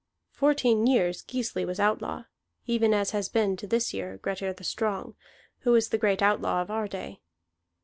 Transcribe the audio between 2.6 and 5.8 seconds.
even as has been, to this year, Grettir the Strong, who